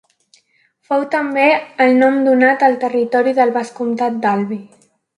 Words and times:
Fou 0.89 1.03
també 1.15 1.43
el 1.87 1.93
nom 1.99 2.19
donat 2.31 2.67
al 2.71 2.81
territori 2.87 3.37
del 3.43 3.57
vescomtat 3.63 4.21
d'Albi. 4.27 4.63